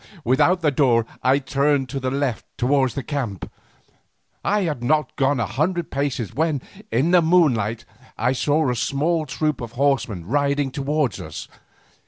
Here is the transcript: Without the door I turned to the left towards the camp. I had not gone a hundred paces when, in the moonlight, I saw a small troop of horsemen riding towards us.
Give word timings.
Without 0.23 0.61
the 0.61 0.71
door 0.71 1.05
I 1.21 1.37
turned 1.37 1.87
to 1.89 1.99
the 1.99 2.09
left 2.09 2.43
towards 2.57 2.95
the 2.95 3.03
camp. 3.03 3.47
I 4.43 4.61
had 4.61 4.83
not 4.83 5.15
gone 5.15 5.39
a 5.39 5.45
hundred 5.45 5.91
paces 5.91 6.33
when, 6.33 6.63
in 6.91 7.11
the 7.11 7.21
moonlight, 7.21 7.85
I 8.17 8.31
saw 8.33 8.67
a 8.71 8.75
small 8.75 9.27
troop 9.27 9.61
of 9.61 9.73
horsemen 9.73 10.25
riding 10.25 10.71
towards 10.71 11.21
us. 11.21 11.47